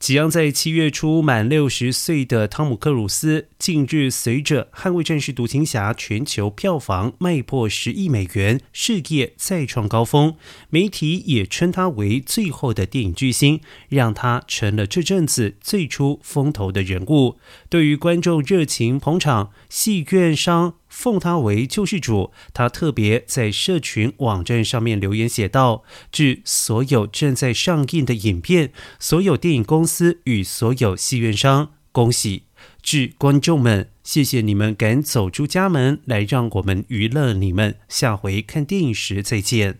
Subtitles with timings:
[0.00, 10.36] 即将在七月初满六十岁的汤姆·克鲁斯，近日随着《捍卫战士：独行侠》全球票房迈破十亿美元，事业再创高峰。
[10.70, 13.60] 媒体也称他为最后的电影巨星，
[13.90, 17.36] 让他成了这阵子最出风头的人物。
[17.68, 20.76] 对于观众热情捧场，戏院商。
[20.90, 32.42] 奉他为救世主，他特别在社群网站上面留言写道：“致所有正在上映的影片，所有电影公司与所有戏院商，恭喜！
[32.82, 37.76] 致观众们，谢谢你们敢走出家门来让我们娱乐你们。
[37.88, 39.78] 下回看电影时再见。”